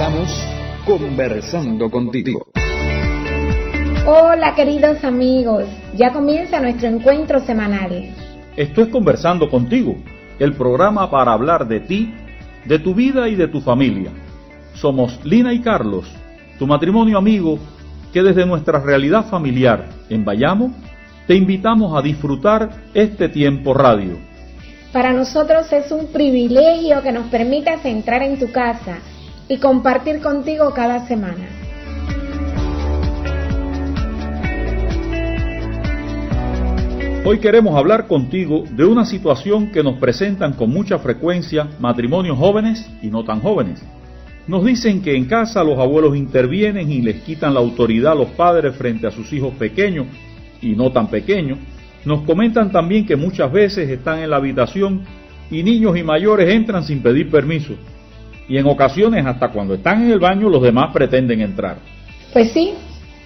[0.00, 0.30] Estamos
[0.86, 2.46] conversando contigo.
[4.06, 5.64] Hola queridos amigos,
[5.94, 8.10] ya comienza nuestro encuentro semanal.
[8.56, 9.96] Esto es Conversando contigo,
[10.38, 12.14] el programa para hablar de ti,
[12.64, 14.10] de tu vida y de tu familia.
[14.72, 16.10] Somos Lina y Carlos,
[16.58, 17.58] tu matrimonio amigo,
[18.10, 20.72] que desde nuestra realidad familiar en Bayamo
[21.26, 24.16] te invitamos a disfrutar este tiempo radio.
[24.94, 29.00] Para nosotros es un privilegio que nos permitas entrar en tu casa
[29.50, 31.48] y compartir contigo cada semana.
[37.24, 42.88] Hoy queremos hablar contigo de una situación que nos presentan con mucha frecuencia matrimonios jóvenes
[43.02, 43.82] y no tan jóvenes.
[44.46, 48.28] Nos dicen que en casa los abuelos intervienen y les quitan la autoridad a los
[48.28, 50.06] padres frente a sus hijos pequeños
[50.62, 51.58] y no tan pequeños.
[52.04, 55.02] Nos comentan también que muchas veces están en la habitación
[55.50, 57.74] y niños y mayores entran sin pedir permiso.
[58.50, 61.76] Y en ocasiones hasta cuando están en el baño los demás pretenden entrar.
[62.32, 62.74] Pues sí,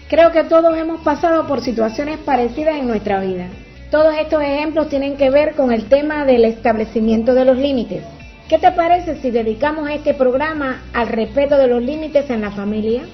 [0.06, 3.46] creo que todos hemos pasado por situaciones parecidas en nuestra vida.
[3.90, 8.04] Todos estos ejemplos tienen que ver con el tema del establecimiento de los límites.
[8.50, 13.04] ¿Qué te parece si dedicamos este programa al respeto de los límites en la familia?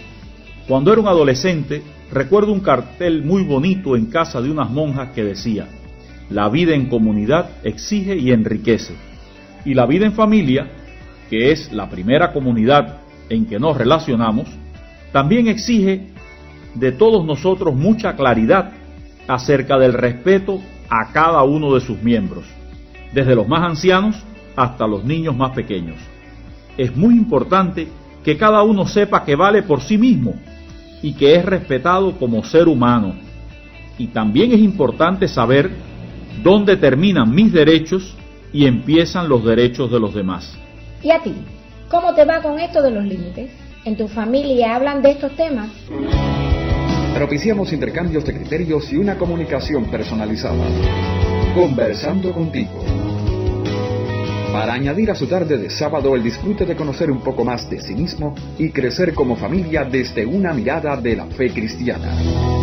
[0.66, 5.22] Cuando era un adolescente, recuerdo un cartel muy bonito en casa de unas monjas que
[5.22, 5.68] decía,
[6.28, 8.94] la vida en comunidad exige y enriquece,
[9.64, 10.66] y la vida en familia,
[11.30, 12.98] que es la primera comunidad
[13.28, 14.48] en que nos relacionamos,
[15.12, 16.08] también exige
[16.74, 18.72] de todos nosotros mucha claridad
[19.28, 22.44] acerca del respeto a cada uno de sus miembros,
[23.14, 24.16] desde los más ancianos
[24.56, 25.96] hasta los niños más pequeños.
[26.76, 27.86] Es muy importante
[28.24, 30.34] que cada uno sepa que vale por sí mismo
[31.02, 33.14] y que es respetado como ser humano.
[33.98, 35.70] Y también es importante saber
[36.42, 38.16] dónde terminan mis derechos
[38.52, 40.58] y empiezan los derechos de los demás.
[41.02, 41.34] ¿Y a ti?
[41.88, 43.50] ¿Cómo te va con esto de los límites?
[43.84, 45.70] ¿En tu familia hablan de estos temas?
[47.14, 50.64] Propiciamos intercambios de criterios y una comunicación personalizada.
[51.54, 52.84] Conversando contigo.
[54.52, 57.80] Para añadir a su tarde de sábado el disfrute de conocer un poco más de
[57.80, 62.59] sí mismo y crecer como familia desde una mirada de la fe cristiana.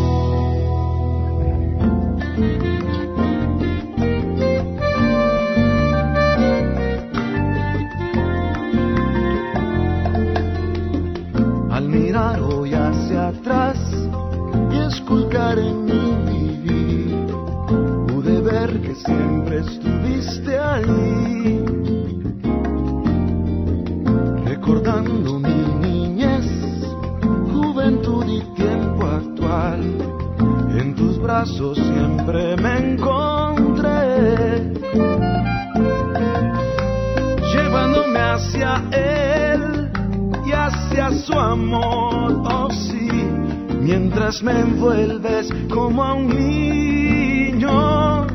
[43.87, 48.27] Mientras me envuelves como a un niño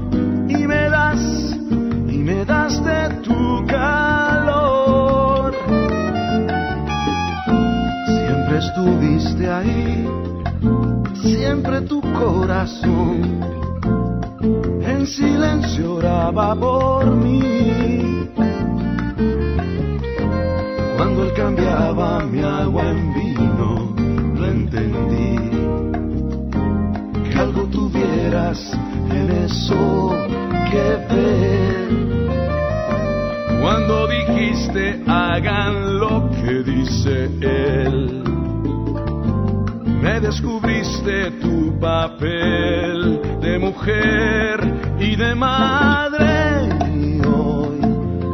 [0.48, 1.20] y me das,
[2.08, 5.54] y me das de tu calor.
[8.06, 10.08] Siempre estuviste ahí,
[11.22, 13.20] siempre tu corazón
[14.80, 18.26] en silencio oraba por mí.
[20.96, 23.11] Cuando él cambiaba mi agua en
[27.25, 28.72] Que algo tuvieras
[29.11, 30.16] en eso
[30.70, 31.72] que ver.
[33.61, 38.22] Cuando dijiste hagan lo que dice él,
[40.02, 44.58] me descubriste tu papel de mujer
[44.99, 46.69] y de madre.
[46.93, 47.81] Y hoy,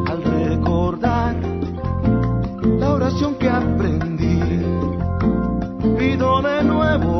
[0.06, 1.36] al recordar
[2.78, 4.40] la oración que aprendí.
[5.98, 6.57] Pido de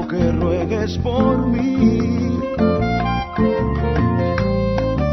[0.09, 2.41] que ruegues por mí.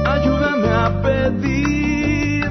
[0.05, 2.45] Ayúdame a pedir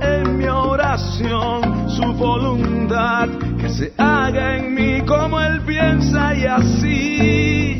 [0.00, 3.28] en mi oración su voluntad
[3.60, 7.78] que se haga en mí como Él piensa y así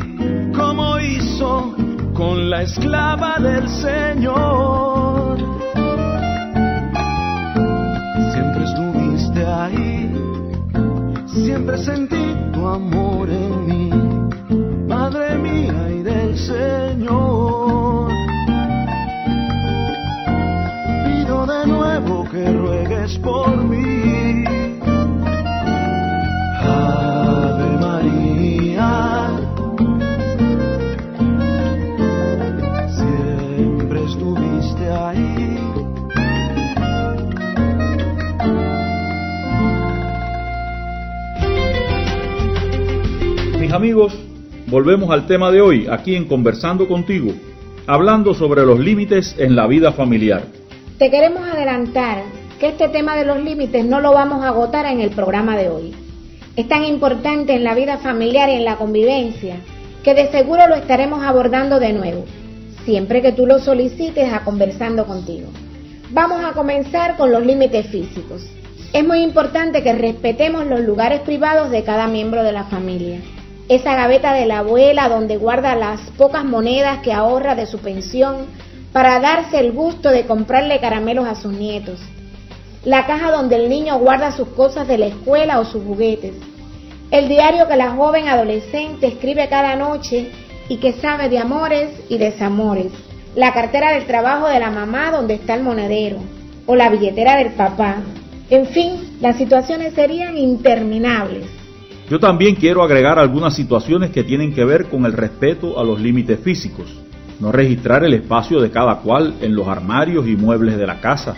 [0.55, 1.75] como hizo
[2.13, 5.37] con la esclava del Señor.
[8.33, 9.45] Siempre estuviste
[11.45, 12.28] siempre sentí
[12.59, 13.89] tu amor en mí,
[14.87, 18.11] Madre mía y del Señor.
[21.05, 24.43] Pido de nuevo que ruegues por mí.
[26.61, 28.91] Ave María.
[32.97, 35.48] Siempre estuviste ahí.
[43.71, 44.17] Amigos,
[44.65, 47.33] volvemos al tema de hoy, aquí en Conversando contigo,
[47.85, 50.41] hablando sobre los límites en la vida familiar.
[50.97, 52.23] Te queremos adelantar
[52.59, 55.69] que este tema de los límites no lo vamos a agotar en el programa de
[55.69, 55.93] hoy.
[56.55, 59.57] Es tan importante en la vida familiar y en la convivencia
[60.03, 62.25] que de seguro lo estaremos abordando de nuevo,
[62.85, 65.47] siempre que tú lo solicites a conversando contigo.
[66.09, 68.49] Vamos a comenzar con los límites físicos.
[68.93, 73.19] Es muy importante que respetemos los lugares privados de cada miembro de la familia.
[73.69, 78.47] Esa gaveta de la abuela donde guarda las pocas monedas que ahorra de su pensión
[78.91, 81.99] para darse el gusto de comprarle caramelos a sus nietos.
[82.83, 86.33] La caja donde el niño guarda sus cosas de la escuela o sus juguetes.
[87.11, 90.31] El diario que la joven adolescente escribe cada noche
[90.67, 92.87] y que sabe de amores y desamores.
[93.35, 96.17] La cartera del trabajo de la mamá donde está el monedero.
[96.65, 97.97] O la billetera del papá.
[98.49, 101.58] En fin, las situaciones serían interminables.
[102.09, 106.01] Yo también quiero agregar algunas situaciones que tienen que ver con el respeto a los
[106.01, 106.87] límites físicos.
[107.39, 111.35] No registrar el espacio de cada cual en los armarios y muebles de la casa.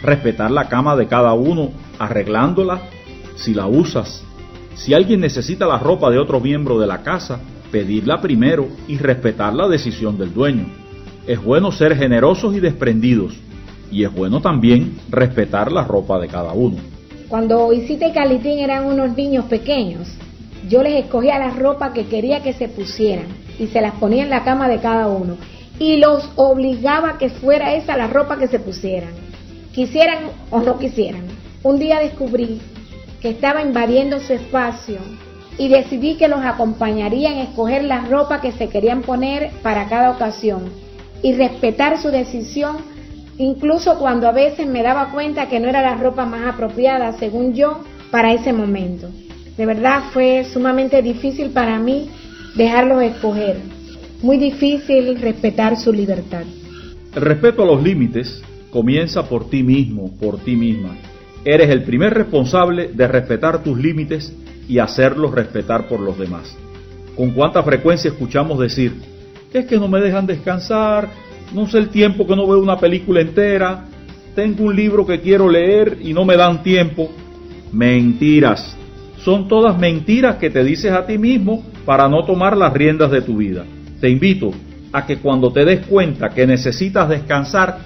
[0.00, 2.82] Respetar la cama de cada uno, arreglándola
[3.34, 4.22] si la usas.
[4.74, 7.40] Si alguien necesita la ropa de otro miembro de la casa,
[7.72, 10.66] pedirla primero y respetar la decisión del dueño.
[11.26, 13.34] Es bueno ser generosos y desprendidos,
[13.90, 16.91] y es bueno también respetar la ropa de cada uno.
[17.32, 20.06] Cuando Isita y Calitín eran unos niños pequeños,
[20.68, 23.24] yo les escogía la ropa que quería que se pusieran
[23.58, 25.38] y se las ponía en la cama de cada uno.
[25.78, 29.14] Y los obligaba a que fuera esa la ropa que se pusieran,
[29.72, 31.22] quisieran o no quisieran.
[31.62, 32.60] Un día descubrí
[33.22, 34.98] que estaba invadiendo su espacio
[35.56, 40.10] y decidí que los acompañaría en escoger la ropa que se querían poner para cada
[40.10, 40.64] ocasión
[41.22, 42.91] y respetar su decisión
[43.38, 47.54] incluso cuando a veces me daba cuenta que no era la ropa más apropiada, según
[47.54, 47.80] yo,
[48.10, 49.08] para ese momento.
[49.56, 52.10] De verdad fue sumamente difícil para mí
[52.54, 53.56] dejarlos escoger.
[54.22, 56.42] Muy difícil respetar su libertad.
[57.14, 60.96] El respeto a los límites comienza por ti mismo, por ti misma.
[61.44, 64.32] Eres el primer responsable de respetar tus límites
[64.68, 66.56] y hacerlos respetar por los demás.
[67.16, 68.94] ¿Con cuánta frecuencia escuchamos decir,
[69.52, 71.08] es que no me dejan descansar,
[71.54, 73.84] no sé el tiempo que no veo una película entera,
[74.34, 77.10] tengo un libro que quiero leer y no me dan tiempo?
[77.72, 78.76] Mentiras.
[79.24, 83.22] Son todas mentiras que te dices a ti mismo para no tomar las riendas de
[83.22, 83.64] tu vida.
[84.00, 84.52] Te invito
[84.92, 87.78] a que cuando te des cuenta que necesitas descansar,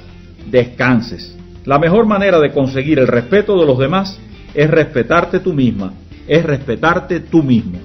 [0.50, 1.36] descanses.
[1.64, 4.18] La mejor manera de conseguir el respeto de los demás
[4.54, 5.92] es respetarte tú misma,
[6.26, 7.78] es respetarte tú mismo.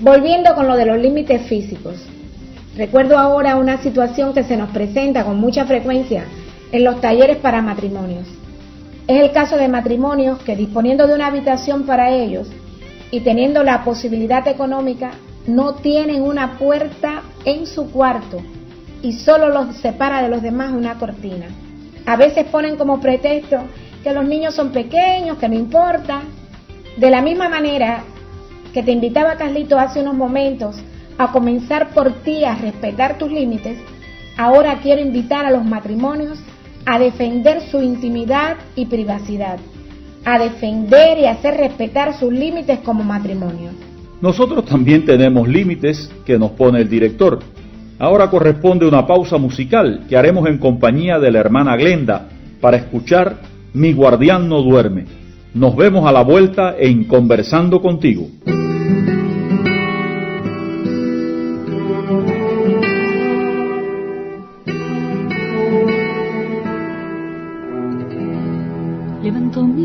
[0.00, 2.04] Volviendo con lo de los límites físicos.
[2.76, 6.24] Recuerdo ahora una situación que se nos presenta con mucha frecuencia
[6.72, 8.26] en los talleres para matrimonios.
[9.06, 12.48] Es el caso de matrimonios que disponiendo de una habitación para ellos
[13.10, 15.10] y teniendo la posibilidad económica,
[15.46, 18.40] no tienen una puerta en su cuarto
[19.02, 21.46] y solo los separa de los demás una cortina.
[22.06, 23.58] A veces ponen como pretexto
[24.02, 26.22] que los niños son pequeños, que no importa.
[26.96, 28.04] De la misma manera
[28.72, 30.76] que te invitaba Carlito hace unos momentos
[31.18, 33.78] a comenzar por ti a respetar tus límites,
[34.36, 36.38] ahora quiero invitar a los matrimonios
[36.86, 39.58] a defender su intimidad y privacidad,
[40.24, 43.70] a defender y hacer respetar sus límites como matrimonio.
[44.20, 47.40] Nosotros también tenemos límites que nos pone el director.
[47.98, 52.28] Ahora corresponde una pausa musical que haremos en compañía de la hermana Glenda
[52.60, 53.36] para escuchar
[53.74, 55.06] Mi guardián no duerme.
[55.54, 58.28] Nos vemos a la vuelta en Conversando contigo.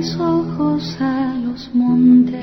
[0.08, 2.36] Mis ojos a los montes,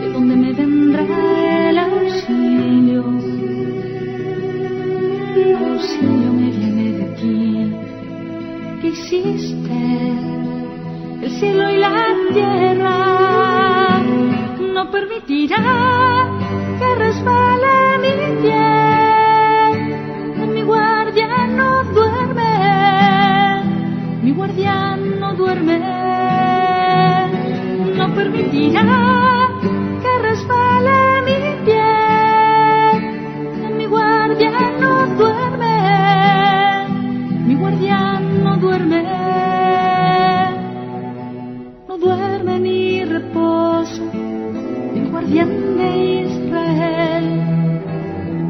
[0.00, 3.04] de donde me vendrá el auxilio.
[5.36, 7.72] El auxilio me viene de ti,
[8.80, 9.80] que hiciste
[11.22, 11.96] el cielo y la
[12.34, 14.02] tierra.
[14.74, 15.64] No permitirá
[16.78, 18.73] que resbale mi pie,
[28.34, 29.48] permitirá
[30.02, 31.92] que resbale mi pie.
[33.76, 34.50] Mi guardia
[34.80, 35.76] no duerme,
[37.46, 39.02] mi guardia no duerme,
[41.88, 44.02] no duerme ni reposo,
[44.94, 45.88] el guardián de
[46.26, 47.26] Israel,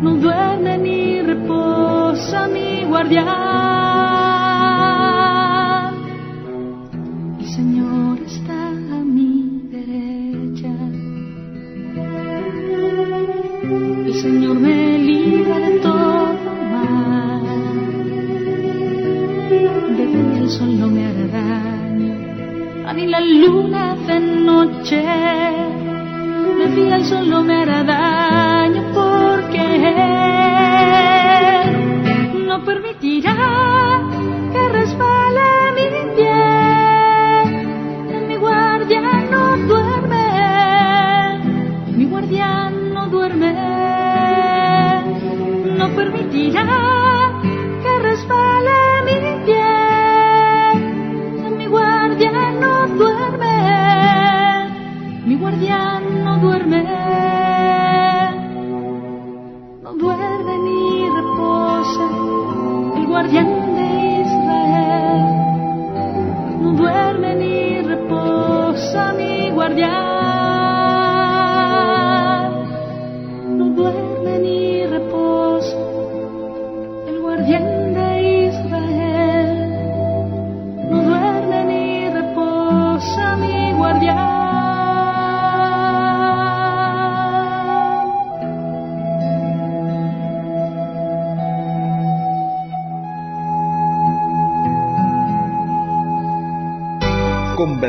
[0.02, 3.83] no duerme ni reposa mi guardián.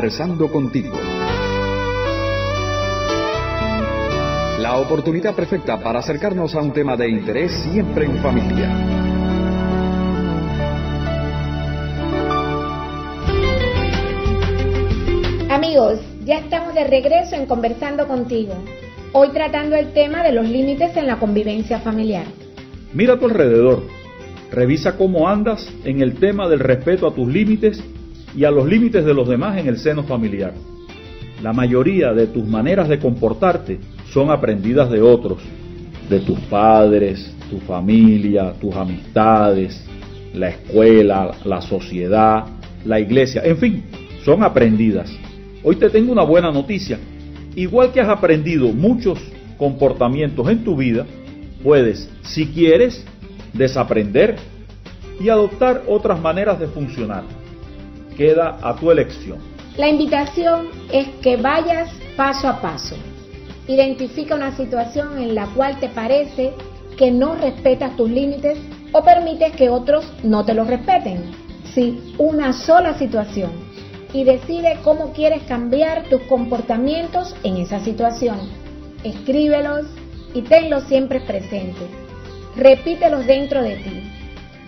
[0.06, 0.96] Conversando contigo.
[4.60, 8.70] La oportunidad perfecta para acercarnos a un tema de interés siempre en familia.
[15.50, 18.54] Amigos, ya estamos de regreso en Conversando contigo.
[19.12, 22.26] Hoy tratando el tema de los límites en la convivencia familiar.
[22.94, 23.82] Mira a tu alrededor.
[24.52, 27.82] Revisa cómo andas en el tema del respeto a tus límites
[28.36, 30.52] y a los límites de los demás en el seno familiar.
[31.42, 33.78] La mayoría de tus maneras de comportarte
[34.12, 35.38] son aprendidas de otros,
[36.08, 39.84] de tus padres, tu familia, tus amistades,
[40.34, 42.44] la escuela, la sociedad,
[42.84, 43.84] la iglesia, en fin,
[44.24, 45.10] son aprendidas.
[45.62, 46.98] Hoy te tengo una buena noticia.
[47.54, 49.18] Igual que has aprendido muchos
[49.56, 51.06] comportamientos en tu vida,
[51.62, 53.02] puedes, si quieres,
[53.54, 54.36] desaprender
[55.18, 57.24] y adoptar otras maneras de funcionar.
[58.16, 59.38] Queda a tu elección.
[59.76, 62.96] La invitación es que vayas paso a paso.
[63.68, 66.54] Identifica una situación en la cual te parece
[66.96, 68.58] que no respetas tus límites
[68.92, 71.30] o permites que otros no te los respeten.
[71.74, 73.50] Sí, una sola situación.
[74.14, 78.38] Y decide cómo quieres cambiar tus comportamientos en esa situación.
[79.04, 79.84] Escríbelos
[80.32, 81.88] y tenlos siempre presentes.
[82.56, 84.10] Repítelos dentro de ti.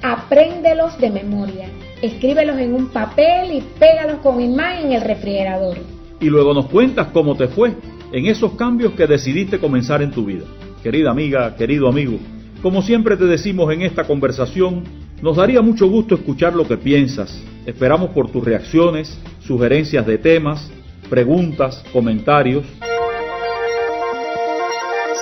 [0.03, 1.69] Apréndelos de memoria.
[2.01, 5.79] Escríbelos en un papel y pégalos con imán en el refrigerador.
[6.21, 7.75] Y luego nos cuentas cómo te fue
[8.13, 10.45] en esos cambios que decidiste comenzar en tu vida.
[10.83, 12.19] Querida amiga, querido amigo,
[12.63, 14.85] como siempre te decimos en esta conversación,
[15.23, 17.43] nos daría mucho gusto escuchar lo que piensas.
[17.67, 20.71] Esperamos por tus reacciones, sugerencias de temas,
[21.11, 22.65] preguntas, comentarios.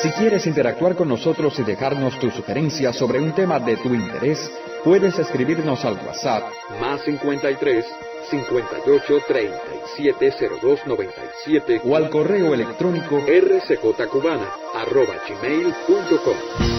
[0.02, 4.50] Si quieres interactuar con nosotros y dejarnos tus sugerencias sobre un tema de tu interés,
[4.86, 6.44] puedes escribirnos al WhatsApp
[6.80, 7.84] más 53
[8.30, 16.36] 58 37 02 97 o al correo electrónico rcjcubana arroba gmail.com.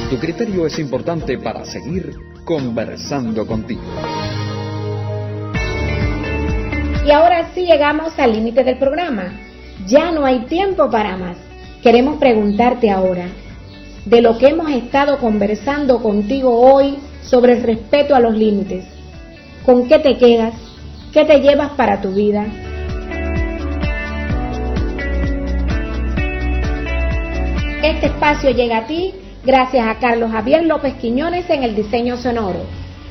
[0.10, 3.82] Tu criterio es importante para seguir conversando contigo.
[7.06, 9.34] Y ahora sí llegamos al límite del programa.
[9.86, 11.36] Ya no hay tiempo para más.
[11.84, 13.28] Queremos preguntarte ahora,
[14.06, 18.86] de lo que hemos estado conversando contigo hoy sobre el respeto a los límites,
[19.66, 20.54] ¿con qué te quedas?
[21.12, 22.46] ¿Qué te llevas para tu vida?
[27.84, 29.14] Este espacio llega a ti
[29.46, 32.66] gracias a Carlos Javier López Quiñones en el diseño sonoro.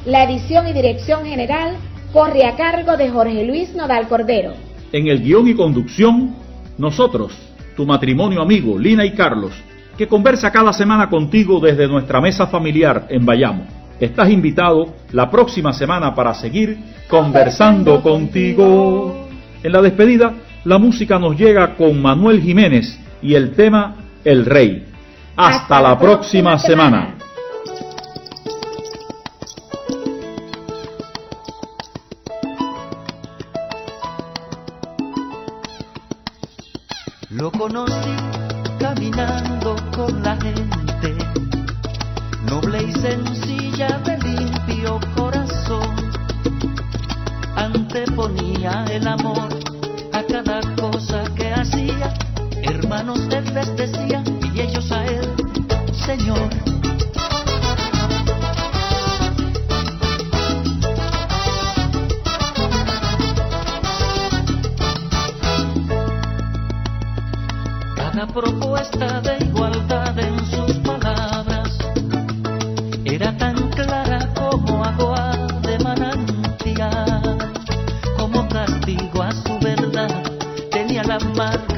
[0.04, 1.76] La edición y dirección general
[2.12, 4.52] corre a cargo de Jorge Luis Nodal Cordero.
[4.92, 6.34] En el guion y conducción,
[6.78, 7.32] nosotros,
[7.76, 9.52] tu matrimonio amigo, Lina y Carlos,
[9.96, 13.75] que conversa cada semana contigo desde nuestra mesa familiar en Bayamo.
[13.98, 19.26] Estás invitado la próxima semana para seguir conversando contigo.
[19.62, 20.34] En la despedida,
[20.64, 24.84] la música nos llega con Manuel Jiménez y el tema El Rey.
[25.34, 27.00] Hasta, la próxima, semana.
[27.00, 27.26] semana.
[37.30, 38.16] Lo conocí
[38.78, 41.14] caminando con la gente,
[42.46, 45.94] noble y sencillo ella de limpio corazón
[47.56, 49.48] anteponía el amor
[50.14, 52.14] a cada cosa que hacía.
[52.62, 55.34] Hermanos, él les decía y ellos a él,
[55.92, 56.48] Señor.
[67.94, 70.35] Cada propuesta de igualdad en
[78.18, 80.22] como castigo a su verdad,
[80.70, 81.75] tenía la marca.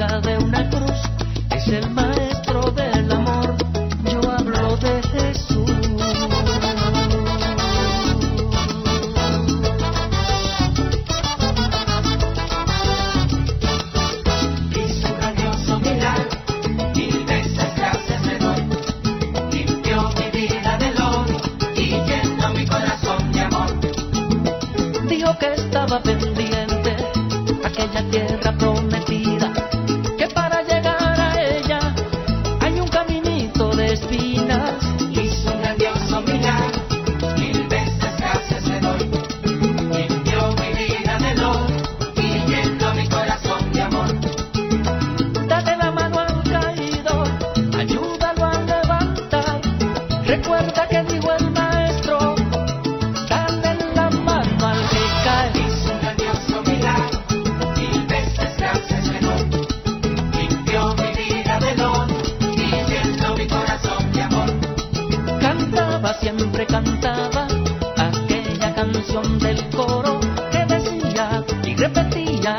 [69.09, 70.19] del coro
[70.51, 72.55] que decía y repetía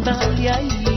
[0.00, 0.95] Italia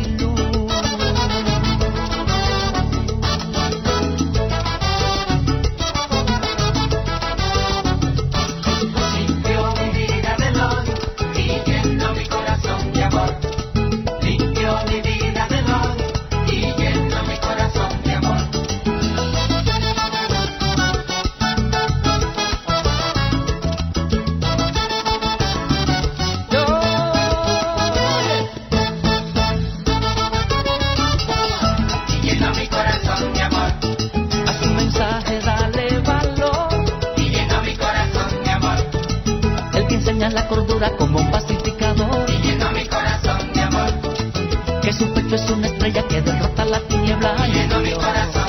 [40.33, 42.29] la cordura como un pacificador.
[42.29, 43.93] Y mi corazón de amor.
[44.81, 47.47] Que su pecho es una estrella que derrota la tiniebla.
[47.47, 48.48] Y mi corazón.